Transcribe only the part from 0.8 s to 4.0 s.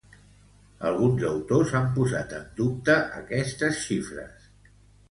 Alguns autors han posat en dubte aquestes